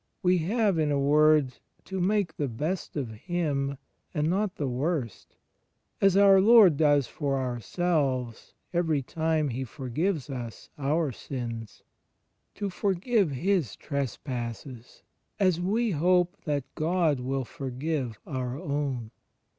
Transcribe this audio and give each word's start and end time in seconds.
We 0.23 0.39
have, 0.39 0.79
in 0.79 0.91
a 0.91 0.97
word, 0.99 1.59
to 1.85 1.99
make 2.01 2.35
the 2.35 2.47
best 2.47 2.97
of 2.97 3.11
him 3.11 3.77
and 4.15 4.27
not 4.31 4.55
the 4.55 4.67
worst 4.67 5.35
(as 6.01 6.17
our 6.17 6.41
Lord 6.41 6.75
does 6.75 7.05
for 7.05 7.37
ourselves 7.37 8.55
every 8.73 9.03
time 9.03 9.49
He 9.49 9.63
forgives 9.63 10.27
us 10.27 10.71
our 10.75 11.11
sins), 11.11 11.83
to 12.55 12.71
forgive 12.71 13.29
his 13.29 13.75
trespasses 13.75 15.03
as 15.39 15.61
we 15.61 15.91
hope 15.91 16.35
that 16.45 16.63
God 16.73 17.19
will 17.19 17.45
forgive 17.45 18.17
our 18.25 18.57
own. 18.57 19.11